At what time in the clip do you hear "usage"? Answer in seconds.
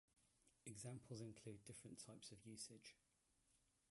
2.43-2.97